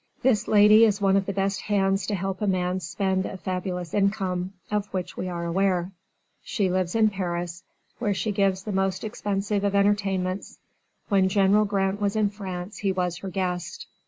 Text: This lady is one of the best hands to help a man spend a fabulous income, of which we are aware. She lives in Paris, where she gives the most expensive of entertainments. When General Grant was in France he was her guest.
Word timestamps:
This 0.23 0.47
lady 0.47 0.83
is 0.83 0.99
one 0.99 1.15
of 1.15 1.27
the 1.27 1.31
best 1.31 1.61
hands 1.61 2.07
to 2.07 2.15
help 2.15 2.41
a 2.41 2.47
man 2.47 2.79
spend 2.79 3.27
a 3.27 3.37
fabulous 3.37 3.93
income, 3.93 4.53
of 4.71 4.87
which 4.91 5.15
we 5.15 5.29
are 5.29 5.45
aware. 5.45 5.91
She 6.41 6.71
lives 6.71 6.95
in 6.95 7.11
Paris, 7.11 7.63
where 7.99 8.15
she 8.15 8.31
gives 8.31 8.63
the 8.63 8.71
most 8.71 9.03
expensive 9.03 9.63
of 9.63 9.75
entertainments. 9.75 10.57
When 11.09 11.29
General 11.29 11.65
Grant 11.65 12.01
was 12.01 12.15
in 12.15 12.31
France 12.31 12.79
he 12.79 12.91
was 12.91 13.17
her 13.17 13.29
guest. 13.29 13.85